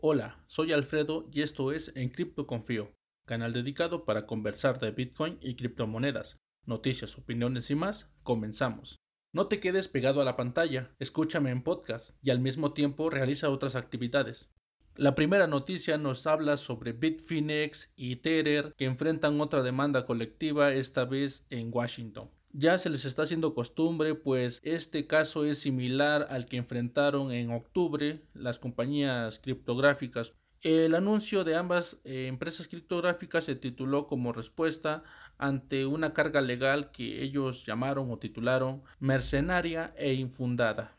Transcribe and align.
Hola, 0.00 0.44
soy 0.46 0.72
Alfredo 0.72 1.28
y 1.32 1.42
esto 1.42 1.72
es 1.72 1.90
En 1.96 2.10
Cripto 2.10 2.46
Confío, 2.46 2.94
canal 3.26 3.52
dedicado 3.52 4.04
para 4.04 4.26
conversar 4.26 4.78
de 4.78 4.92
Bitcoin 4.92 5.38
y 5.42 5.56
criptomonedas, 5.56 6.38
noticias, 6.64 7.18
opiniones 7.18 7.68
y 7.72 7.74
más. 7.74 8.08
Comenzamos. 8.22 9.00
No 9.32 9.48
te 9.48 9.58
quedes 9.58 9.88
pegado 9.88 10.20
a 10.20 10.24
la 10.24 10.36
pantalla, 10.36 10.94
escúchame 11.00 11.50
en 11.50 11.64
podcast 11.64 12.16
y 12.22 12.30
al 12.30 12.38
mismo 12.38 12.74
tiempo 12.74 13.10
realiza 13.10 13.50
otras 13.50 13.74
actividades. 13.74 14.52
La 14.94 15.16
primera 15.16 15.48
noticia 15.48 15.98
nos 15.98 16.28
habla 16.28 16.58
sobre 16.58 16.92
Bitfinex 16.92 17.92
y 17.96 18.14
Tether 18.16 18.74
que 18.76 18.84
enfrentan 18.84 19.40
otra 19.40 19.64
demanda 19.64 20.06
colectiva 20.06 20.72
esta 20.74 21.06
vez 21.06 21.44
en 21.50 21.70
Washington 21.72 22.30
ya 22.58 22.76
se 22.76 22.90
les 22.90 23.04
está 23.04 23.22
haciendo 23.22 23.54
costumbre, 23.54 24.16
pues 24.16 24.60
este 24.64 25.06
caso 25.06 25.44
es 25.44 25.60
similar 25.60 26.26
al 26.28 26.46
que 26.46 26.56
enfrentaron 26.56 27.30
en 27.30 27.52
octubre 27.52 28.20
las 28.34 28.58
compañías 28.58 29.38
criptográficas. 29.38 30.34
El 30.62 30.96
anuncio 30.96 31.44
de 31.44 31.54
ambas 31.54 31.98
eh, 32.02 32.26
empresas 32.26 32.66
criptográficas 32.66 33.44
se 33.44 33.54
tituló 33.54 34.08
como 34.08 34.32
respuesta 34.32 35.04
ante 35.38 35.86
una 35.86 36.12
carga 36.12 36.40
legal 36.40 36.90
que 36.90 37.22
ellos 37.22 37.64
llamaron 37.64 38.10
o 38.10 38.18
titularon 38.18 38.82
mercenaria 38.98 39.94
e 39.96 40.14
infundada. 40.14 40.97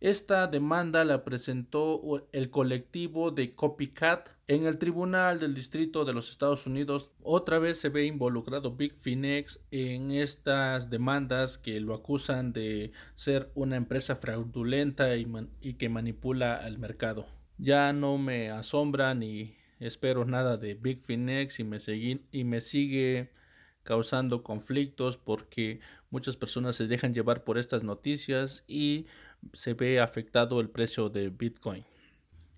Esta 0.00 0.46
demanda 0.46 1.06
la 1.06 1.24
presentó 1.24 2.28
el 2.32 2.50
colectivo 2.50 3.30
de 3.30 3.54
Copycat 3.54 4.28
en 4.46 4.66
el 4.66 4.76
Tribunal 4.76 5.40
del 5.40 5.54
Distrito 5.54 6.04
de 6.04 6.12
los 6.12 6.28
Estados 6.28 6.66
Unidos. 6.66 7.12
Otra 7.22 7.58
vez 7.58 7.80
se 7.80 7.88
ve 7.88 8.04
involucrado 8.04 8.76
Big 8.76 8.94
Finex 8.94 9.58
en 9.70 10.10
estas 10.10 10.90
demandas 10.90 11.56
que 11.56 11.80
lo 11.80 11.94
acusan 11.94 12.52
de 12.52 12.92
ser 13.14 13.50
una 13.54 13.76
empresa 13.76 14.16
fraudulenta 14.16 15.16
y, 15.16 15.74
que 15.74 15.88
manipula 15.88 16.56
al 16.56 16.78
mercado. 16.78 17.26
Ya 17.56 17.94
no 17.94 18.18
me 18.18 18.50
asombra 18.50 19.14
ni 19.14 19.56
espero 19.80 20.26
nada 20.26 20.58
de 20.58 20.74
Big 20.74 21.00
Finex 21.00 21.58
y 21.58 22.44
me 22.44 22.60
sigue 22.60 23.32
causando 23.86 24.42
conflictos 24.42 25.16
porque 25.16 25.80
muchas 26.10 26.36
personas 26.36 26.76
se 26.76 26.86
dejan 26.86 27.14
llevar 27.14 27.44
por 27.44 27.56
estas 27.56 27.84
noticias 27.84 28.64
y 28.66 29.06
se 29.52 29.74
ve 29.74 30.00
afectado 30.00 30.60
el 30.60 30.70
precio 30.70 31.08
de 31.08 31.30
Bitcoin. 31.30 31.84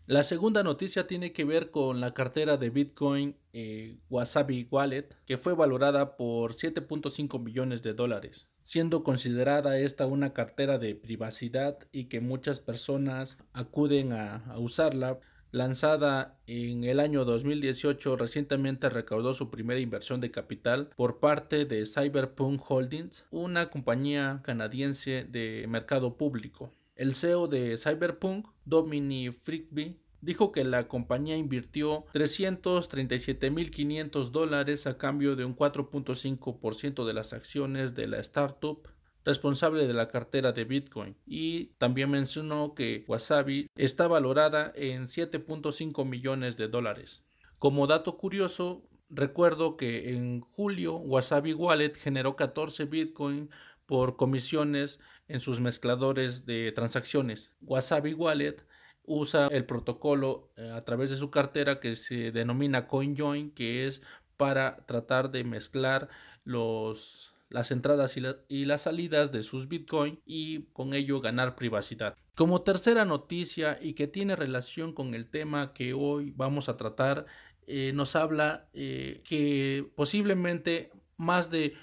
La 0.07 0.23
segunda 0.23 0.63
noticia 0.63 1.07
tiene 1.07 1.33
que 1.33 1.45
ver 1.45 1.71
con 1.71 2.01
la 2.01 2.15
cartera 2.15 2.57
de 2.57 2.71
Bitcoin 2.71 3.37
eh, 3.53 3.99
Wasabi 4.09 4.67
Wallet, 4.71 5.11
que 5.27 5.37
fue 5.37 5.55
valorada 5.55 6.17
por 6.17 6.55
7.5 6.55 7.39
millones 7.43 7.83
de 7.83 7.93
dólares, 7.93 8.49
siendo 8.63 9.05
considerada 9.05 9.79
esta 9.79 10.07
una 10.07 10.33
cartera 10.33 10.79
de 10.79 10.95
privacidad 10.95 11.79
y 11.93 12.05
que 12.07 12.23
muchas 12.23 12.59
personas 12.59 13.37
acuden 13.53 14.15
a 14.15 14.55
usarla 14.57 15.21
Lanzada 15.51 16.39
en 16.47 16.85
el 16.85 17.01
año 17.01 17.25
2018, 17.25 18.17
recientemente 18.17 18.91
recaudó 18.91 19.33
su 19.33 19.51
primera 19.51 19.81
inversión 19.81 20.21
de 20.21 20.31
capital 20.31 20.91
por 20.95 21.21
parte 21.21 21.65
de 21.65 21.87
Cyberpunk 21.87 22.61
Holdings, 22.69 23.25
una 23.31 23.71
compañía 23.71 24.43
canadiense 24.45 25.25
de 25.25 25.65
mercado 25.67 26.19
público. 26.19 26.71
El 26.97 27.15
CEO 27.15 27.49
de 27.49 27.79
Cyberpunk, 27.79 28.47
Dominic 28.67 29.33
Frigby, 29.41 29.99
dijo 30.21 30.53
que 30.53 30.65
la 30.65 30.87
compañía 30.87 31.39
invirtió 31.39 32.05
337.500 32.13 34.31
dólares 34.31 34.87
a 34.87 34.99
cambio 34.99 35.35
de 35.35 35.47
un 35.47 35.57
4.5% 35.57 37.07
de 37.07 37.15
las 37.15 37.33
acciones 37.33 37.95
de 37.95 38.07
la 38.07 38.19
startup 38.19 38.87
responsable 39.29 39.87
de 39.87 39.93
la 39.93 40.09
cartera 40.09 40.53
de 40.53 40.65
Bitcoin 40.65 41.15
y 41.27 41.67
también 41.77 42.11
mencionó 42.11 42.75
que 42.75 43.05
Wasabi 43.07 43.67
está 43.77 44.09
valorada 44.09 44.73
en 44.75 45.03
7.5 45.03 46.07
millones 46.07 46.57
de 46.57 46.69
dólares. 46.69 47.27
Como 47.59 47.87
dato 47.87 48.17
curioso, 48.17 48.89
recuerdo 49.11 49.77
que 49.77 50.15
en 50.15 50.41
julio 50.41 50.97
Wasabi 50.97 51.53
Wallet 51.53 51.93
generó 51.95 52.37
14 52.37 52.87
Bitcoin 52.87 53.51
por 53.85 54.17
comisiones 54.17 54.99
en 55.29 55.41
sus 55.41 55.61
mezcladores 55.61 56.47
de 56.47 56.73
transacciones. 56.73 57.53
Wasabi 57.61 58.15
Wallet 58.15 58.67
usa 59.03 59.49
el 59.49 59.67
protocolo 59.67 60.53
eh, 60.57 60.71
a 60.71 60.87
través 60.87 61.11
de 61.11 61.17
su 61.17 61.31
cartera 61.31 61.81
que 61.81 61.97
se 61.97 62.33
denomina 62.33 62.87
CoinJoin, 62.87 63.51
que 63.51 63.87
es 63.87 64.01
para 64.39 64.87
tratar 64.87 65.31
de 65.31 65.45
mezclar 65.45 66.09
los 66.45 67.35
las 67.51 67.71
entradas 67.71 68.17
y, 68.17 68.65
las 68.65 68.83
salidas 68.83 69.33
de 69.33 69.43
sus 69.43 69.69
Bitcoin 69.69 70.21
y 70.27 70.65
con 70.73 70.95
ello 70.95 71.21
ganar 71.21 71.57
privacidad. 71.57 72.17
Como 72.35 72.63
tercera 72.63 73.05
noticia 73.05 73.79
y 73.81 73.95
que 73.95 74.07
tiene 74.07 74.37
relación 74.37 74.93
con 74.93 75.15
el 75.15 75.29
tema 75.29 75.73
que 75.73 75.95
hoy 75.95 76.33
vamos 76.37 76.69
a 76.69 76.77
tratar, 76.77 77.27
eh, 77.67 77.93
nos 77.95 78.17
habla 78.17 78.69
eh, 78.73 79.23
que 79.25 79.91
posiblemente 79.95 80.91
más 81.17 81.51
de 81.51 81.75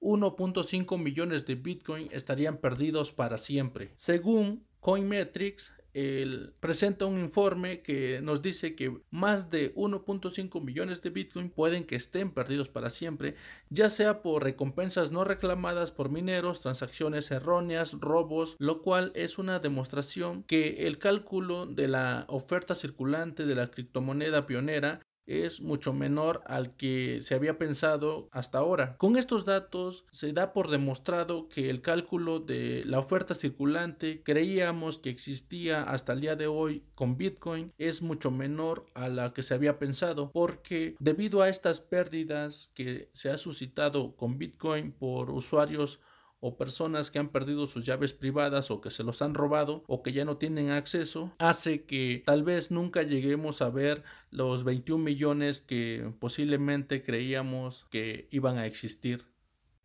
1.5 0.00 0.98
millones 0.98 1.46
de 1.46 1.54
Bitcoin 1.54 2.08
estarían 2.10 2.58
perdidos 2.58 3.12
para 3.12 3.38
siempre. 3.38 3.92
Según 3.94 4.66
Coinmetrics, 4.80 5.72
él 5.94 6.54
presenta 6.60 7.06
un 7.06 7.20
informe 7.20 7.82
que 7.82 8.20
nos 8.22 8.40
dice 8.42 8.74
que 8.74 9.00
más 9.10 9.50
de 9.50 9.74
1.5 9.74 10.62
millones 10.62 11.02
de 11.02 11.10
Bitcoin 11.10 11.50
pueden 11.50 11.84
que 11.84 11.96
estén 11.96 12.30
perdidos 12.30 12.68
para 12.68 12.90
siempre, 12.90 13.34
ya 13.68 13.90
sea 13.90 14.22
por 14.22 14.44
recompensas 14.44 15.10
no 15.10 15.24
reclamadas 15.24 15.92
por 15.92 16.10
mineros, 16.10 16.60
transacciones 16.60 17.30
erróneas, 17.30 17.94
robos, 18.00 18.56
lo 18.58 18.82
cual 18.82 19.12
es 19.14 19.38
una 19.38 19.58
demostración 19.58 20.42
que 20.44 20.86
el 20.86 20.98
cálculo 20.98 21.66
de 21.66 21.88
la 21.88 22.24
oferta 22.28 22.74
circulante 22.74 23.46
de 23.46 23.54
la 23.54 23.70
criptomoneda 23.70 24.46
pionera 24.46 25.00
es 25.26 25.60
mucho 25.60 25.92
menor 25.92 26.42
al 26.46 26.76
que 26.76 27.20
se 27.20 27.34
había 27.34 27.58
pensado 27.58 28.28
hasta 28.32 28.58
ahora. 28.58 28.96
Con 28.96 29.16
estos 29.16 29.44
datos 29.44 30.04
se 30.10 30.32
da 30.32 30.52
por 30.52 30.70
demostrado 30.70 31.48
que 31.48 31.70
el 31.70 31.80
cálculo 31.80 32.40
de 32.40 32.82
la 32.84 32.98
oferta 32.98 33.34
circulante 33.34 34.22
creíamos 34.22 34.98
que 34.98 35.10
existía 35.10 35.82
hasta 35.82 36.12
el 36.12 36.20
día 36.20 36.36
de 36.36 36.46
hoy 36.46 36.84
con 36.94 37.16
Bitcoin 37.16 37.72
es 37.78 38.02
mucho 38.02 38.30
menor 38.30 38.86
a 38.94 39.08
la 39.08 39.32
que 39.32 39.42
se 39.42 39.54
había 39.54 39.78
pensado 39.78 40.30
porque 40.32 40.96
debido 40.98 41.42
a 41.42 41.48
estas 41.48 41.80
pérdidas 41.80 42.70
que 42.74 43.10
se 43.12 43.30
ha 43.30 43.38
suscitado 43.38 44.16
con 44.16 44.38
Bitcoin 44.38 44.92
por 44.92 45.30
usuarios 45.30 46.00
o 46.44 46.56
personas 46.56 47.12
que 47.12 47.20
han 47.20 47.28
perdido 47.28 47.68
sus 47.68 47.86
llaves 47.86 48.12
privadas 48.12 48.72
o 48.72 48.80
que 48.80 48.90
se 48.90 49.04
los 49.04 49.22
han 49.22 49.32
robado 49.32 49.84
o 49.86 50.02
que 50.02 50.12
ya 50.12 50.24
no 50.24 50.38
tienen 50.38 50.70
acceso, 50.70 51.32
hace 51.38 51.84
que 51.84 52.20
tal 52.26 52.42
vez 52.42 52.72
nunca 52.72 53.04
lleguemos 53.04 53.62
a 53.62 53.70
ver 53.70 54.02
los 54.30 54.64
21 54.64 55.04
millones 55.04 55.60
que 55.60 56.12
posiblemente 56.18 57.00
creíamos 57.00 57.86
que 57.92 58.26
iban 58.32 58.58
a 58.58 58.66
existir. 58.66 59.28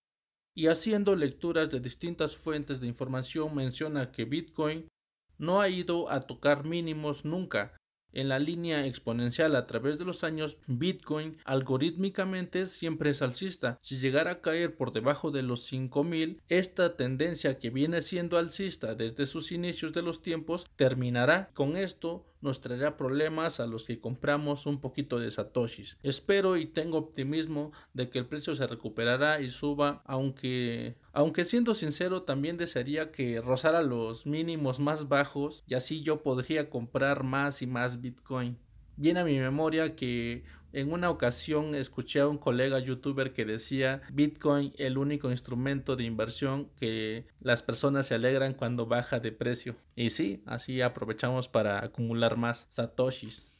y 0.54 0.68
haciendo 0.68 1.14
lecturas 1.14 1.68
de 1.68 1.80
distintas 1.80 2.38
fuentes 2.38 2.80
de 2.80 2.86
información 2.86 3.54
menciona 3.54 4.12
que 4.12 4.24
Bitcoin 4.24 4.88
no 5.36 5.60
ha 5.60 5.68
ido 5.68 6.10
a 6.10 6.22
tocar 6.22 6.64
mínimos 6.64 7.26
nunca. 7.26 7.76
En 8.14 8.30
la 8.30 8.38
línea 8.38 8.86
exponencial 8.86 9.56
a 9.56 9.66
través 9.66 9.98
de 9.98 10.06
los 10.06 10.24
años, 10.24 10.56
Bitcoin 10.66 11.36
algorítmicamente 11.44 12.64
siempre 12.64 13.10
es 13.10 13.20
alcista. 13.20 13.76
Si 13.82 13.98
llegara 13.98 14.30
a 14.30 14.40
caer 14.40 14.74
por 14.74 14.90
debajo 14.90 15.30
de 15.30 15.42
los 15.42 15.64
5000, 15.64 16.40
esta 16.48 16.96
tendencia 16.96 17.58
que 17.58 17.68
viene 17.68 18.00
siendo 18.00 18.38
alcista 18.38 18.94
desde 18.94 19.26
sus 19.26 19.52
inicios 19.52 19.92
de 19.92 20.00
los 20.00 20.22
tiempos 20.22 20.66
terminará. 20.76 21.50
Con 21.52 21.76
esto 21.76 22.31
nos 22.42 22.60
traerá 22.60 22.96
problemas 22.96 23.60
a 23.60 23.66
los 23.66 23.84
que 23.84 24.00
compramos 24.00 24.66
un 24.66 24.80
poquito 24.80 25.18
de 25.18 25.30
satoshis. 25.30 25.96
Espero 26.02 26.56
y 26.56 26.66
tengo 26.66 26.98
optimismo 26.98 27.72
de 27.94 28.10
que 28.10 28.18
el 28.18 28.26
precio 28.26 28.54
se 28.54 28.66
recuperará 28.66 29.40
y 29.40 29.50
suba, 29.50 30.02
aunque 30.04 30.96
aunque 31.14 31.44
siendo 31.44 31.74
sincero 31.74 32.22
también 32.22 32.56
desearía 32.56 33.12
que 33.12 33.40
rozara 33.40 33.82
los 33.82 34.26
mínimos 34.26 34.80
más 34.80 35.08
bajos 35.08 35.62
y 35.66 35.74
así 35.74 36.02
yo 36.02 36.22
podría 36.22 36.68
comprar 36.68 37.22
más 37.22 37.62
y 37.62 37.66
más 37.66 38.00
Bitcoin. 38.00 38.58
Viene 38.96 39.20
a 39.20 39.24
mi 39.24 39.38
memoria 39.38 39.96
que 39.96 40.44
en 40.72 40.92
una 40.92 41.10
ocasión 41.10 41.74
escuché 41.74 42.20
a 42.20 42.28
un 42.28 42.38
colega 42.38 42.78
youtuber 42.78 43.32
que 43.32 43.44
decía 43.44 44.02
Bitcoin 44.12 44.72
el 44.78 44.98
único 44.98 45.30
instrumento 45.30 45.96
de 45.96 46.04
inversión 46.04 46.70
que 46.78 47.26
las 47.40 47.62
personas 47.62 48.06
se 48.06 48.14
alegran 48.14 48.54
cuando 48.54 48.86
baja 48.86 49.20
de 49.20 49.32
precio. 49.32 49.76
Y 49.94 50.10
sí, 50.10 50.42
así 50.46 50.80
aprovechamos 50.80 51.48
para 51.48 51.84
acumular 51.84 52.36
más 52.36 52.66
satoshis. 52.68 53.51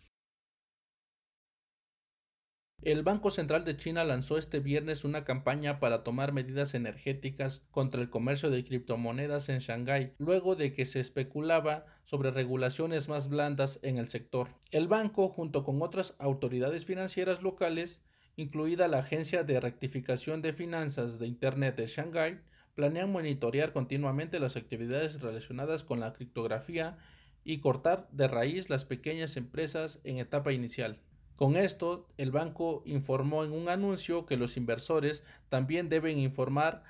El 2.83 3.05
Banco 3.05 3.31
Central 3.31 3.65
de 3.65 3.77
China 3.77 4.03
lanzó 4.03 4.39
este 4.39 4.59
viernes 4.59 5.05
una 5.05 5.23
campaña 5.25 5.79
para 5.79 6.03
tomar 6.03 6.33
medidas 6.33 6.75
energéticas 6.75 7.63
contra 7.71 8.03
el 8.03 8.11
comercio 8.11 8.51
de 8.51 8.65
criptomonedas 8.65 9.49
en 9.51 9.61
Shanghái, 9.61 10.15
luego 10.19 10.57
de 10.57 10.73
que 10.73 10.85
se 10.85 10.99
especulaba 10.99 11.87
sobre 12.03 12.33
regulaciones 12.33 13.09
más 13.09 13.29
blandas 13.29 13.79
en 13.83 13.99
el 13.99 14.09
sector. 14.09 14.49
El 14.73 14.89
banco, 14.89 15.29
junto 15.29 15.63
con 15.63 15.81
otras 15.81 16.17
autoridades 16.19 16.85
financieras 16.85 17.41
locales, 17.41 18.03
incluida 18.35 18.89
la 18.89 18.99
Agencia 18.99 19.45
de 19.45 19.61
Rectificación 19.61 20.43
de 20.43 20.53
Finanzas 20.53 21.21
de 21.21 21.29
Internet 21.29 21.77
de 21.77 21.87
Shanghái, 21.87 22.41
planean 22.75 23.13
monitorear 23.13 23.73
continuamente 23.73 24.41
las 24.41 24.57
actividades 24.57 25.21
relacionadas 25.21 25.85
con 25.85 26.01
la 26.01 26.13
criptografía 26.13 26.99
y 27.45 27.59
cortar 27.59 28.09
de 28.11 28.27
raíz 28.27 28.71
las 28.71 28.85
pequeñas 28.85 29.37
empresas 29.37 30.01
en 30.03 30.19
etapa 30.19 30.53
inicial. 30.53 30.99
Con 31.37 31.57
esto, 31.57 32.09
el 32.19 32.31
banco 32.31 32.83
informó 32.85 33.45
en 33.45 33.53
un 33.53 33.69
anuncio 33.69 34.27
que 34.27 34.37
los 34.37 34.57
inversores 34.57 35.25
también 35.49 35.89
deben 35.89 36.19
informar 36.19 36.83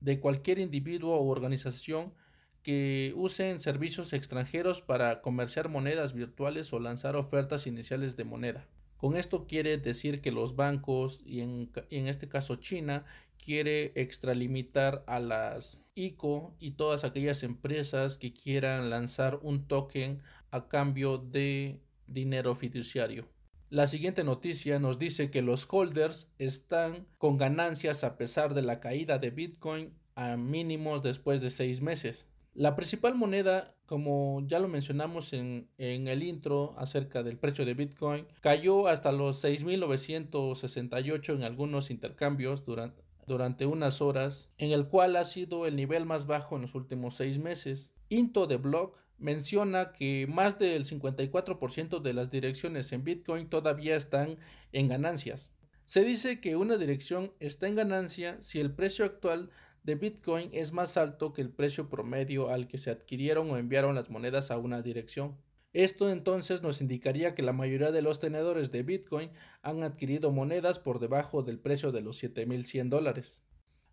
de 0.00 0.20
cualquier 0.20 0.58
individuo 0.58 1.16
o 1.16 1.28
organización 1.28 2.14
que 2.62 3.12
usen 3.16 3.58
servicios 3.58 4.12
extranjeros 4.12 4.82
para 4.82 5.20
comerciar 5.20 5.68
monedas 5.68 6.12
virtuales 6.12 6.72
o 6.72 6.78
lanzar 6.78 7.16
ofertas 7.16 7.66
iniciales 7.66 8.16
de 8.16 8.24
moneda. 8.24 8.68
Con 8.96 9.16
esto 9.16 9.46
quiere 9.46 9.78
decir 9.78 10.20
que 10.20 10.30
los 10.30 10.56
bancos 10.56 11.22
y 11.24 11.40
en, 11.40 11.70
en, 11.88 12.06
este 12.06 12.28
caso 12.28 12.56
China 12.56 13.06
quiere 13.42 13.92
extralimitar 13.94 15.04
a 15.06 15.20
las 15.20 15.82
ICO 15.94 16.54
y 16.58 16.72
todas 16.72 17.04
aquellas 17.04 17.42
empresas 17.42 18.18
que 18.18 18.34
quieran 18.34 18.90
lanzar 18.90 19.38
un 19.42 19.66
token 19.66 20.20
a 20.50 20.68
cambio 20.68 21.16
de 21.16 21.80
dinero 22.06 22.54
fiduciario. 22.54 23.26
La 23.70 23.86
siguiente 23.86 24.24
noticia 24.24 24.80
nos 24.80 24.98
dice 24.98 25.30
que 25.30 25.42
los 25.42 25.68
holders 25.70 26.28
están 26.38 27.06
con 27.18 27.38
ganancias 27.38 28.02
a 28.02 28.16
pesar 28.16 28.52
de 28.52 28.62
la 28.62 28.80
caída 28.80 29.18
de 29.18 29.30
Bitcoin 29.30 29.94
a 30.16 30.36
mínimos 30.36 31.04
después 31.04 31.40
de 31.40 31.50
seis 31.50 31.80
meses. 31.80 32.26
La 32.52 32.74
principal 32.74 33.14
moneda, 33.14 33.76
como 33.86 34.42
ya 34.44 34.58
lo 34.58 34.66
mencionamos 34.66 35.32
en, 35.32 35.68
el 35.78 36.22
intro 36.24 36.74
acerca 36.78 37.22
del 37.22 37.38
precio 37.38 37.64
de 37.64 37.74
Bitcoin, 37.74 38.26
cayó 38.40 38.88
hasta 38.88 39.12
los 39.12 39.44
6.968 39.44 41.36
en 41.36 41.44
algunos 41.44 41.92
intercambios 41.92 42.64
durante, 42.64 43.04
durante 43.28 43.66
unas 43.66 44.02
horas, 44.02 44.50
en 44.58 44.72
el 44.72 44.88
cual 44.88 45.14
ha 45.14 45.24
sido 45.24 45.64
el 45.64 45.76
nivel 45.76 46.06
más 46.06 46.26
bajo 46.26 46.56
en 46.56 46.62
los 46.62 46.74
últimos 46.74 47.14
seis 47.14 47.38
meses. 47.38 47.92
Into 48.08 48.48
the 48.48 48.56
Block 48.56 48.98
menciona 49.20 49.92
que 49.92 50.26
más 50.28 50.58
del 50.58 50.84
54% 50.84 52.00
de 52.00 52.14
las 52.14 52.30
direcciones 52.30 52.90
en 52.92 53.04
Bitcoin 53.04 53.48
todavía 53.48 53.94
están 53.94 54.38
en 54.72 54.88
ganancias. 54.88 55.52
Se 55.84 56.04
dice 56.04 56.40
que 56.40 56.56
una 56.56 56.76
dirección 56.76 57.32
está 57.38 57.68
en 57.68 57.76
ganancia 57.76 58.36
si 58.40 58.60
el 58.60 58.72
precio 58.72 59.04
actual 59.04 59.50
de 59.82 59.94
Bitcoin 59.94 60.50
es 60.52 60.72
más 60.72 60.96
alto 60.96 61.32
que 61.32 61.42
el 61.42 61.50
precio 61.50 61.88
promedio 61.88 62.50
al 62.50 62.66
que 62.66 62.78
se 62.78 62.90
adquirieron 62.90 63.50
o 63.50 63.56
enviaron 63.56 63.94
las 63.94 64.10
monedas 64.10 64.50
a 64.50 64.58
una 64.58 64.82
dirección. 64.82 65.36
Esto 65.72 66.10
entonces 66.10 66.62
nos 66.62 66.80
indicaría 66.80 67.34
que 67.34 67.42
la 67.42 67.52
mayoría 67.52 67.92
de 67.92 68.02
los 68.02 68.18
tenedores 68.18 68.70
de 68.72 68.82
Bitcoin 68.82 69.30
han 69.62 69.82
adquirido 69.82 70.32
monedas 70.32 70.78
por 70.78 70.98
debajo 70.98 71.42
del 71.42 71.60
precio 71.60 71.92
de 71.92 72.00
los 72.00 72.16
7100 72.18 72.90
dólares. 72.90 73.44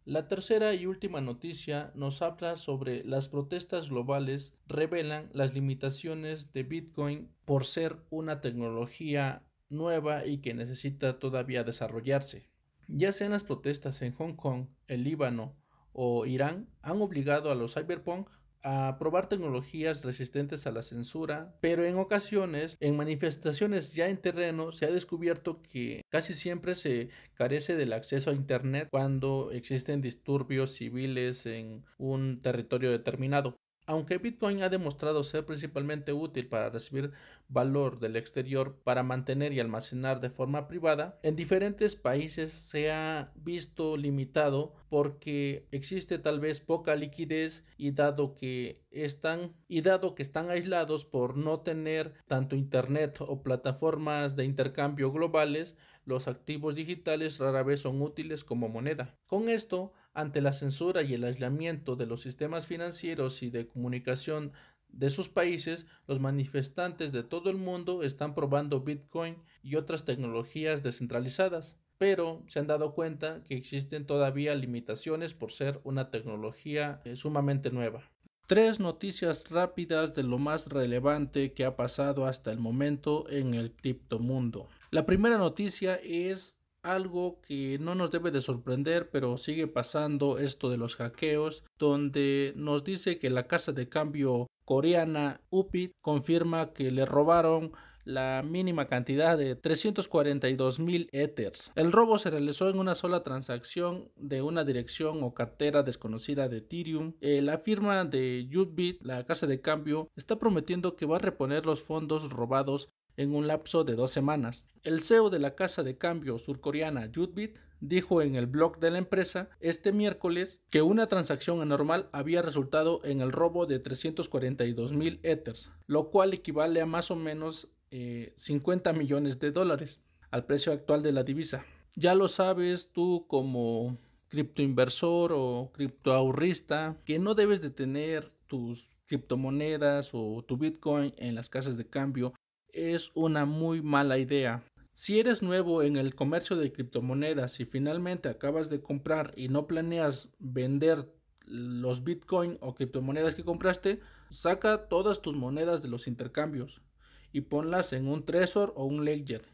La 0.07 0.29
tercera 0.29 0.73
y 0.73 0.85
última 0.85 1.19
noticia 1.19 1.91
nos 1.93 2.21
habla 2.21 2.55
sobre 2.55 3.03
las 3.03 3.27
protestas 3.27 3.89
globales 3.89 4.53
revelan 4.65 5.29
las 5.33 5.53
limitaciones 5.53 6.53
de 6.53 6.63
Bitcoin 6.63 7.29
por 7.43 7.65
ser 7.65 7.97
una 8.09 8.39
tecnología 8.39 9.43
nueva 9.67 10.25
y 10.25 10.37
que 10.37 10.53
necesita 10.53 11.19
todavía 11.19 11.65
desarrollarse. 11.65 12.47
Ya 12.87 13.11
sean 13.11 13.33
las 13.33 13.43
protestas 13.43 14.01
en 14.01 14.13
Hong 14.13 14.37
Kong, 14.37 14.67
el 14.87 15.03
Líbano 15.03 15.57
o 15.91 16.25
Irán, 16.25 16.69
han 16.81 17.01
obligado 17.01 17.51
a 17.51 17.55
los 17.55 17.73
cyberpunk 17.73 18.29
a 18.63 18.97
probar 18.99 19.27
tecnologías 19.29 20.03
resistentes 20.03 20.67
a 20.67 20.71
la 20.71 20.83
censura, 20.83 21.57
pero 21.61 21.85
en 21.85 21.97
ocasiones, 21.97 22.77
en 22.79 22.97
manifestaciones 22.97 23.93
ya 23.93 24.09
en 24.09 24.17
terreno, 24.17 24.71
se 24.71 24.85
ha 24.85 24.91
descubierto 24.91 25.61
que 25.61 26.01
casi 26.09 26.33
siempre 26.33 26.75
se 26.75 27.09
carece 27.33 27.75
del 27.75 27.93
acceso 27.93 28.29
a 28.31 28.33
Internet 28.33 28.87
cuando 28.91 29.51
existen 29.51 30.01
disturbios 30.01 30.71
civiles 30.71 31.45
en 31.45 31.83
un 31.97 32.41
territorio 32.41 32.91
determinado. 32.91 33.57
Aunque 33.89 34.17
Bitcoin 34.17 34.63
ha 34.63 34.69
demostrado 34.69 35.23
ser 35.23 35.45
principalmente 35.45 36.11
útil 36.11 36.49
para 36.49 36.69
recibir 36.69 37.11
valor 37.47 37.99
del 37.99 38.17
exterior 38.17 38.75
para 38.83 39.01
mantener 39.01 39.53
y 39.53 39.61
almacenar 39.61 40.19
de 40.19 40.29
forma 40.29 40.67
privada, 40.67 41.17
en 41.23 41.37
diferentes 41.37 41.95
países 41.95 42.51
se 42.51 42.91
ha 42.91 43.31
visto 43.35 43.95
limitado 43.95 44.73
porque 44.89 45.69
existe 45.71 46.19
tal 46.19 46.41
vez 46.41 46.59
poca 46.59 46.97
liquidez 46.97 47.63
y 47.77 47.91
dado 47.91 48.35
que 48.35 48.83
están 48.91 49.55
y 49.69 49.79
dado 49.79 50.15
que 50.15 50.23
están 50.23 50.49
aislados 50.49 51.05
por 51.05 51.37
no 51.37 51.61
tener 51.61 52.13
tanto 52.27 52.57
internet 52.57 53.21
o 53.21 53.41
plataformas 53.41 54.35
de 54.35 54.43
intercambio 54.43 55.13
globales, 55.13 55.77
los 56.07 56.29
activos 56.29 56.73
digitales 56.73 57.37
rara 57.37 57.63
vez 57.63 57.81
son 57.81 58.01
útiles 58.01 58.45
como 58.45 58.69
moneda. 58.69 59.19
Con 59.25 59.49
esto, 59.49 59.91
ante 60.13 60.41
la 60.41 60.53
censura 60.53 61.03
y 61.03 61.13
el 61.13 61.25
aislamiento 61.25 61.97
de 61.97 62.05
los 62.05 62.21
sistemas 62.21 62.65
financieros 62.65 63.43
y 63.43 63.49
de 63.49 63.67
comunicación 63.67 64.53
de 64.87 65.09
sus 65.09 65.27
países, 65.27 65.85
los 66.07 66.21
manifestantes 66.21 67.11
de 67.11 67.23
todo 67.23 67.49
el 67.49 67.57
mundo 67.57 68.03
están 68.03 68.33
probando 68.33 68.79
Bitcoin 68.81 69.35
y 69.61 69.75
otras 69.75 70.05
tecnologías 70.05 70.81
descentralizadas, 70.81 71.77
pero 71.97 72.41
se 72.47 72.59
han 72.59 72.67
dado 72.67 72.93
cuenta 72.93 73.43
que 73.43 73.57
existen 73.57 74.05
todavía 74.05 74.55
limitaciones 74.55 75.33
por 75.33 75.51
ser 75.51 75.81
una 75.83 76.09
tecnología 76.09 77.01
eh, 77.03 77.17
sumamente 77.17 77.69
nueva. 77.69 78.09
Tres 78.47 78.79
noticias 78.79 79.43
rápidas 79.49 80.15
de 80.15 80.23
lo 80.23 80.37
más 80.37 80.67
relevante 80.67 81.51
que 81.51 81.65
ha 81.65 81.75
pasado 81.75 82.25
hasta 82.25 82.49
el 82.49 82.59
momento 82.59 83.29
en 83.29 83.53
el 83.53 83.73
criptomundo. 83.73 84.69
La 84.89 85.05
primera 85.05 85.37
noticia 85.37 85.95
es 85.95 86.57
algo 86.81 87.41
que 87.41 87.77
no 87.77 87.93
nos 87.93 88.09
debe 88.09 88.31
de 88.31 88.39
sorprender, 88.39 89.09
pero 89.09 89.37
sigue 89.37 89.67
pasando 89.67 90.37
esto 90.37 90.69
de 90.69 90.77
los 90.77 90.95
hackeos, 90.95 91.65
donde 91.77 92.53
nos 92.55 92.85
dice 92.85 93.17
que 93.17 93.29
la 93.29 93.47
casa 93.47 93.73
de 93.73 93.89
cambio 93.89 94.47
coreana 94.63 95.41
UPIT 95.49 95.91
confirma 95.99 96.71
que 96.71 96.89
le 96.89 97.05
robaron 97.05 97.73
la 98.07 98.41
mínima 98.41 98.87
cantidad 98.87 99.37
de 99.37 99.55
342 99.55 100.79
mil 100.79 101.09
Ethers. 101.11 101.71
El 101.75 101.91
robo 101.91 102.17
se 102.17 102.29
realizó 102.29 102.69
en 102.69 102.79
una 102.79 102.95
sola 102.95 103.21
transacción 103.21 104.09
de 104.15 104.41
una 104.41 104.63
dirección 104.63 105.21
o 105.23 105.33
cartera 105.33 105.83
desconocida 105.83 106.47
de 106.47 106.57
Ethereum. 106.57 107.13
Eh, 107.21 107.41
la 107.41 107.57
firma 107.57 108.05
de 108.05 108.47
Utbit, 108.55 109.03
la 109.03 109.25
casa 109.25 109.45
de 109.45 109.61
cambio, 109.61 110.09
está 110.15 110.39
prometiendo 110.39 110.95
que 110.95 111.05
va 111.05 111.17
a 111.17 111.19
reponer 111.19 111.65
los 111.65 111.81
fondos 111.81 112.31
robados 112.31 112.89
en 113.17 113.33
un 113.33 113.47
lapso 113.47 113.83
de 113.83 113.95
dos 113.95 114.11
semanas. 114.11 114.67
El 114.83 115.01
CEO 115.01 115.29
de 115.29 115.39
la 115.39 115.55
casa 115.55 115.83
de 115.83 115.97
cambio 115.97 116.37
surcoreana 116.37 117.09
Jutbit 117.13 117.57
dijo 117.79 118.21
en 118.21 118.35
el 118.35 118.45
blog 118.45 118.79
de 118.79 118.91
la 118.91 118.99
empresa 118.99 119.49
este 119.59 119.91
miércoles 119.91 120.61
que 120.69 120.81
una 120.81 121.07
transacción 121.07 121.61
anormal 121.61 122.09
había 122.11 122.41
resultado 122.41 123.01
en 123.03 123.21
el 123.21 123.31
robo 123.31 123.65
de 123.65 123.79
342 123.79 124.93
mil 124.93 125.19
Ethers, 125.23 125.71
lo 125.87 126.09
cual 126.09 126.33
equivale 126.33 126.79
a 126.79 126.85
más 126.85 127.11
o 127.11 127.15
menos 127.15 127.69
50 127.91 128.89
eh, 128.89 128.93
millones 128.93 129.39
de 129.39 129.51
dólares 129.51 129.99
al 130.31 130.45
precio 130.45 130.71
actual 130.73 131.03
de 131.03 131.11
la 131.11 131.23
divisa. 131.23 131.65
Ya 131.95 132.15
lo 132.15 132.27
sabes 132.27 132.91
tú 132.91 133.25
como 133.27 133.97
criptoinversor 134.27 135.31
o 135.33 135.71
criptoahorrista 135.73 136.97
que 137.05 137.19
no 137.19 137.33
debes 137.33 137.61
de 137.61 137.69
tener 137.69 138.29
tus 138.47 138.99
criptomonedas 139.07 140.09
o 140.13 140.43
tu 140.45 140.57
Bitcoin 140.57 141.13
en 141.17 141.35
las 141.35 141.49
casas 141.49 141.77
de 141.77 141.87
cambio 141.87 142.33
es 142.73 143.11
una 143.15 143.45
muy 143.45 143.81
mala 143.81 144.17
idea. 144.17 144.63
Si 144.91 145.19
eres 145.19 145.41
nuevo 145.41 145.83
en 145.83 145.95
el 145.95 146.15
comercio 146.15 146.55
de 146.55 146.71
criptomonedas 146.71 147.59
y 147.59 147.65
finalmente 147.65 148.29
acabas 148.29 148.69
de 148.69 148.81
comprar 148.81 149.31
y 149.35 149.47
no 149.47 149.67
planeas 149.67 150.33
vender 150.39 151.13
los 151.45 152.03
bitcoin 152.03 152.57
o 152.61 152.75
criptomonedas 152.75 153.35
que 153.35 153.43
compraste, 153.43 153.99
saca 154.29 154.89
todas 154.89 155.21
tus 155.21 155.35
monedas 155.35 155.81
de 155.81 155.87
los 155.87 156.07
intercambios 156.07 156.81
y 157.31 157.41
ponlas 157.41 157.93
en 157.93 158.07
un 158.07 158.25
Trezor 158.25 158.73
o 158.75 158.85
un 158.85 159.05
Ledger. 159.05 159.45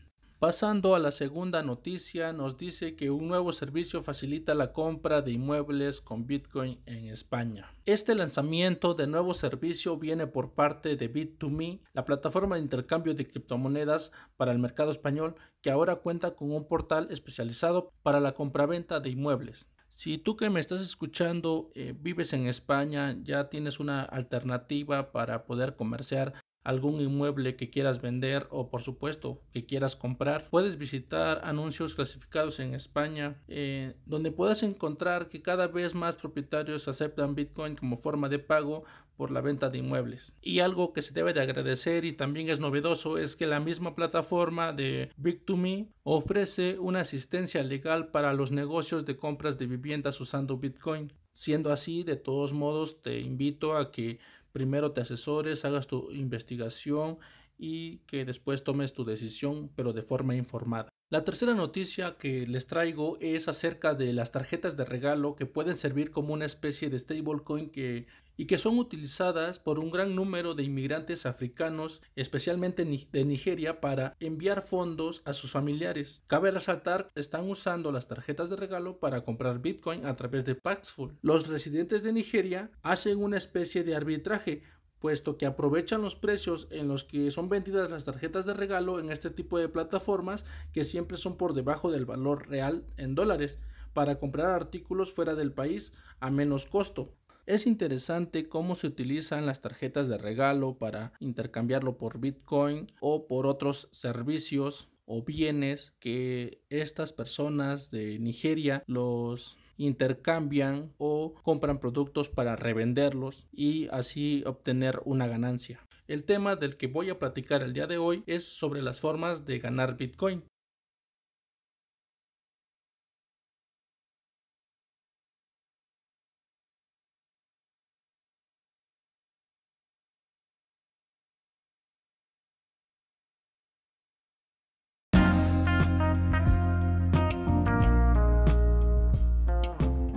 Pasando 0.44 0.94
a 0.94 1.00
la 1.00 1.14
segunda 1.14 1.64
noticia, 1.64 2.34
nos 2.34 2.58
dice 2.58 2.98
que 2.98 3.10
un 3.10 3.30
nuevo 3.30 3.54
servicio 3.54 4.04
facilita 4.04 4.54
la 4.54 4.74
compra 4.74 5.22
de 5.22 5.32
inmuebles 5.32 6.02
con 6.02 6.28
Bitcoin 6.28 6.82
en 6.86 7.06
España. 7.06 7.74
Este 7.86 8.14
lanzamiento 8.14 8.94
de 8.94 9.08
nuevo 9.08 9.34
servicio 9.34 9.98
viene 9.98 10.28
por 10.28 10.54
parte 10.54 10.98
de 10.98 11.10
Bit2Me, 11.10 11.80
la 11.94 12.04
plataforma 12.04 12.58
de 12.58 12.62
intercambio 12.62 13.14
de 13.14 13.26
criptomonedas 13.26 14.12
para 14.36 14.52
el 14.52 14.60
mercado 14.60 14.92
español, 14.92 15.36
que 15.62 15.72
ahora 15.72 15.96
cuenta 15.96 16.36
con 16.36 16.52
un 16.52 16.68
portal 16.68 17.08
especializado 17.10 17.94
para 18.02 18.20
la 18.20 18.34
compraventa 18.34 19.00
de 19.00 19.12
inmuebles. 19.12 19.70
Si 19.88 20.18
tú 20.18 20.36
que 20.36 20.50
me 20.50 20.60
estás 20.60 20.82
escuchando 20.82 21.70
eh, 21.76 21.94
vives 21.96 22.34
en 22.34 22.48
España, 22.48 23.16
ya 23.22 23.48
tienes 23.50 23.80
una 23.80 24.02
alternativa 24.02 25.12
para 25.14 25.46
poder 25.46 25.76
comerciar 25.76 26.34
algún 26.64 27.02
inmueble 27.02 27.56
que 27.56 27.70
quieras 27.70 28.02
vender 28.02 28.48
o 28.50 28.70
por 28.70 28.82
supuesto 28.82 29.42
que 29.52 29.66
quieras 29.66 29.96
comprar. 29.96 30.50
Puedes 30.50 30.78
visitar 30.78 31.42
anuncios 31.44 31.96
clasificados 31.96 32.60
en 32.60 32.74
España 32.74 33.42
eh, 33.48 33.96
donde 34.06 34.32
puedes 34.32 34.64
encontrar 34.64 35.28
que 35.28 35.42
cada 35.42 35.68
vez 35.68 35.94
más 35.94 36.16
propietarios 36.16 36.88
aceptan 36.88 37.36
Bitcoin 37.36 37.76
como 37.76 37.98
forma 37.98 38.30
de 38.30 38.40
pago 38.40 38.84
por 39.16 39.32
la 39.32 39.42
venta 39.42 39.70
de 39.70 39.78
inmuebles. 39.78 40.36
Y 40.42 40.60
algo 40.60 40.94
que 40.94 41.02
se 41.02 41.14
debe 41.14 41.34
de 41.34 41.42
agradecer 41.42 42.06
y 42.06 42.14
también 42.14 42.50
es 42.50 42.60
novedoso 42.60 43.18
es 43.18 43.36
que 43.36 43.46
la 43.46 43.60
misma 43.60 43.96
plataforma 43.96 44.74
de 44.74 45.12
Bit2Me 45.22 45.90
ofrece 46.04 46.80
una 46.80 47.02
asistencia 47.02 47.64
legal 47.64 48.08
para 48.08 48.34
los 48.34 48.52
negocios 48.52 49.06
de 49.06 49.18
compras 49.18 49.58
de 49.58 49.68
viviendas 49.68 50.20
usando 50.20 50.58
Bitcoin. 50.58 51.14
Siendo 51.34 51.72
así, 51.72 52.04
de 52.04 52.16
todos 52.16 52.54
modos, 52.54 53.02
te 53.02 53.20
invito 53.20 53.76
a 53.76 53.92
que 53.92 54.20
primero 54.54 54.94
te 54.94 55.02
asesores, 55.02 55.66
hagas 55.66 55.88
tu 55.88 56.12
investigación 56.12 57.18
y 57.58 57.98
que 58.08 58.24
después 58.24 58.64
tomes 58.64 58.94
tu 58.94 59.04
decisión, 59.04 59.70
pero 59.76 59.92
de 59.92 60.02
forma 60.02 60.36
informada. 60.36 60.90
La 61.10 61.24
tercera 61.24 61.54
noticia 61.54 62.18
que 62.18 62.48
les 62.48 62.66
traigo 62.66 63.18
es 63.20 63.48
acerca 63.48 63.94
de 63.94 64.14
las 64.14 64.32
tarjetas 64.32 64.78
de 64.78 64.86
regalo 64.86 65.36
que 65.36 65.46
pueden 65.46 65.78
servir 65.78 66.10
como 66.10 66.34
una 66.34 66.46
especie 66.46 66.90
de 66.90 66.98
stablecoin 66.98 67.70
que, 67.70 68.08
y 68.38 68.46
que 68.46 68.58
son 68.58 68.78
utilizadas 68.78 69.60
por 69.60 69.80
un 69.80 69.92
gran 69.92 70.16
número 70.16 70.56
de 70.56 70.64
inmigrantes 70.64 71.26
africanos, 71.26 72.02
especialmente 72.16 72.86
de 72.86 73.26
Nigeria, 73.26 73.82
para 73.82 74.16
enviar 74.20 74.62
fondos 74.62 75.22
a 75.26 75.34
sus 75.34 75.52
familiares. 75.52 76.22
Cabe 76.28 76.52
resaltar 76.52 77.10
que 77.14 77.22
están 77.22 77.50
usando 77.50 77.92
las 77.92 78.08
tarjetas 78.08 78.50
de 78.50 78.56
regalo 78.56 79.00
para 79.00 79.24
comprar 79.24 79.60
Bitcoin 79.60 80.06
a 80.06 80.16
través 80.16 80.46
de 80.46 80.56
Paxful. 80.56 81.18
Los 81.22 81.48
residentes 81.48 82.04
de 82.04 82.14
Nigeria 82.14 82.72
hacen 82.82 83.20
una 83.20 83.38
especie 83.38 83.84
de 83.84 83.96
arbitraje 83.96 84.64
puesto 85.04 85.38
que 85.38 85.46
aprovechan 85.46 86.02
los 86.02 86.16
precios 86.16 86.70
en 86.72 86.88
los 86.88 87.04
que 87.04 87.30
son 87.30 87.50
vendidas 87.50 87.92
las 87.92 88.06
tarjetas 88.06 88.46
de 88.46 88.54
regalo 88.54 89.02
en 89.02 89.12
este 89.12 89.30
tipo 89.30 89.58
de 89.58 89.68
plataformas 89.68 90.46
que 90.72 90.86
siempre 90.86 91.18
son 91.18 91.36
por 91.36 91.54
debajo 91.54 91.92
del 91.92 92.06
valor 92.06 92.48
real 92.48 92.86
en 92.96 93.14
dólares 93.14 93.60
para 93.92 94.18
comprar 94.18 94.52
artículos 94.52 95.14
fuera 95.14 95.36
del 95.36 95.52
país 95.52 95.92
a 96.22 96.32
menos 96.32 96.66
costo. 96.66 97.14
Es 97.46 97.68
interesante 97.68 98.48
cómo 98.48 98.74
se 98.74 98.88
utilizan 98.88 99.46
las 99.46 99.60
tarjetas 99.60 100.08
de 100.08 100.18
regalo 100.18 100.78
para 100.78 101.12
intercambiarlo 101.20 101.98
por 101.98 102.20
Bitcoin 102.20 102.88
o 103.02 103.28
por 103.28 103.48
otros 103.48 103.90
servicios 103.92 104.90
o 105.06 105.24
bienes 105.24 105.94
que 106.00 106.62
estas 106.70 107.12
personas 107.12 107.92
de 107.92 108.18
Nigeria 108.20 108.84
los 108.88 109.58
intercambian 109.76 110.94
o 110.98 111.34
compran 111.44 111.82
productos 111.82 112.30
para 112.30 112.56
revenderlos 112.56 113.50
y 113.52 113.88
así 113.92 114.44
obtener 114.46 115.02
una 115.04 115.28
ganancia. 115.28 115.86
El 116.08 116.24
tema 116.24 116.56
del 116.56 116.78
que 116.78 116.88
voy 116.88 117.10
a 117.10 117.20
platicar 117.20 117.62
el 117.62 117.74
día 117.74 117.88
de 117.88 117.98
hoy 117.98 118.24
es 118.26 118.46
sobre 118.46 118.82
las 118.82 119.02
formas 119.02 119.46
de 119.46 119.60
ganar 119.60 119.98
Bitcoin. 119.98 120.44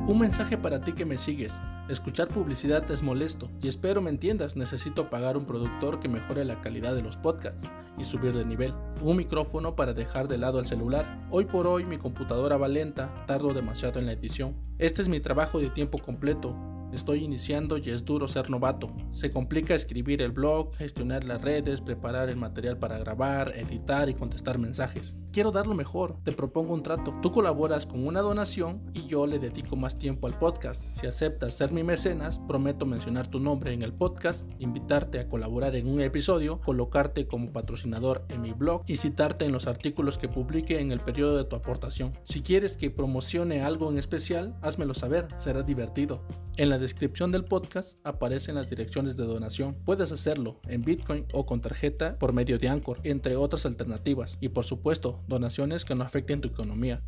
Un 0.08 0.20
mensaje 0.20 0.56
para 0.56 0.80
ti 0.80 0.92
que 0.92 1.04
me 1.04 1.18
sigues. 1.18 1.60
Escuchar 1.88 2.28
publicidad 2.28 2.88
es 2.92 3.02
molesto 3.02 3.50
y 3.60 3.66
espero 3.66 4.00
me 4.00 4.10
entiendas. 4.10 4.54
Necesito 4.54 5.10
pagar 5.10 5.36
un 5.36 5.46
productor 5.46 5.98
que 5.98 6.08
mejore 6.08 6.44
la 6.44 6.60
calidad 6.60 6.94
de 6.94 7.02
los 7.02 7.16
podcasts 7.16 7.68
y 7.98 8.04
subir 8.04 8.32
de 8.32 8.44
nivel. 8.44 8.72
Un 9.00 9.16
micrófono 9.16 9.75
para 9.75 9.94
dejar 9.94 10.28
de 10.28 10.38
lado 10.38 10.60
el 10.60 10.64
celular. 10.64 11.26
Hoy 11.32 11.46
por 11.46 11.66
hoy 11.66 11.84
mi 11.84 11.98
computadora 11.98 12.56
va 12.56 12.68
lenta, 12.68 13.25
tardo 13.26 13.52
demasiado 13.52 13.98
en 13.98 14.06
la 14.06 14.12
edición. 14.12 14.54
Este 14.78 15.02
es 15.02 15.08
mi 15.08 15.18
trabajo 15.18 15.58
de 15.58 15.70
tiempo 15.70 15.98
completo 15.98 16.54
Estoy 16.93 17.25
iniciando 17.25 17.78
y 17.78 17.90
es 17.90 18.05
duro 18.05 18.28
ser 18.28 18.50
novato. 18.50 18.93
Se 19.11 19.31
complica 19.31 19.75
escribir 19.75 20.23
el 20.23 20.33
blog, 20.33 20.75
gestionar 20.76 21.25
las 21.25 21.43
redes, 21.43 21.81
preparar 21.81 22.28
el 22.28 22.37
material 22.37 22.78
para 22.78 22.99
grabar, 22.99 23.52
editar 23.57 24.09
y 24.09 24.14
contestar 24.14 24.59
mensajes. 24.59 25.16
Quiero 25.33 25.50
dar 25.50 25.66
lo 25.66 25.75
mejor, 25.75 26.16
te 26.23 26.33
propongo 26.33 26.73
un 26.73 26.83
trato. 26.83 27.14
Tú 27.21 27.31
colaboras 27.31 27.87
con 27.87 28.07
una 28.07 28.23
donación 28.23 28.81
y 28.95 29.07
yo 29.07 29.26
le 29.26 29.38
dedico 29.38 29.76
más 29.76 29.99
tiempo 29.99 30.26
al 30.26 30.38
podcast. 30.38 30.87
Si 30.93 31.07
aceptas 31.07 31.55
ser 31.55 31.73
mi 31.73 31.83
mecenas, 31.83 32.38
prometo 32.38 32.87
mencionar 32.87 33.28
tu 33.28 33.38
nombre 33.38 33.73
en 33.73 33.83
el 33.83 33.93
podcast, 33.93 34.49
invitarte 34.59 35.21
a 35.21 35.28
colaborar 35.28 35.76
en 35.76 35.88
un 35.88 36.00
episodio, 36.00 36.61
colocarte 36.61 37.26
como 37.26 37.52
patrocinador 37.52 38.25
en 38.28 38.40
mi 38.40 38.52
blog 38.52 38.83
y 38.87 38.97
citarte 38.97 39.45
en 39.45 39.52
los 39.52 39.66
artículos 39.66 40.19
que 40.19 40.28
publique 40.28 40.81
en 40.81 40.93
el 40.93 41.00
periodo 41.00 41.37
de 41.37 41.45
tu 41.45 41.57
aportación. 41.57 42.12
Si 42.23 42.43
quieres 42.43 42.76
que 42.76 42.90
promocione 42.90 43.62
algo 43.62 43.90
en 43.90 43.99
especial, 43.99 44.57
házmelo 44.62 44.95
saber, 44.95 45.28
será 45.37 45.62
divertido. 45.62 46.23
En 46.58 46.70
la 46.70 46.78
descripción 46.78 47.32
del 47.32 47.44
podcast 47.44 47.98
aparecen 48.02 48.54
las 48.54 48.70
direcciones 48.70 49.14
de 49.14 49.25
donación. 49.25 49.76
Puedes 49.84 50.10
hacerlo 50.10 50.58
en 50.66 50.80
Bitcoin 50.80 51.26
o 51.34 51.44
con 51.44 51.60
tarjeta 51.60 52.18
por 52.18 52.32
medio 52.32 52.56
de 52.56 52.68
Anchor, 52.68 52.98
entre 53.02 53.36
otras 53.36 53.66
alternativas. 53.66 54.38
Y 54.40 54.48
por 54.48 54.64
supuesto, 54.64 55.22
donaciones 55.28 55.84
que 55.84 55.94
no 55.94 56.02
afecten 56.02 56.40
tu 56.40 56.48
economía. 56.48 57.02